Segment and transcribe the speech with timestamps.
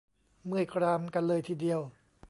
[0.45, 1.79] เมื่อยกรามกันเลยทีเดียว!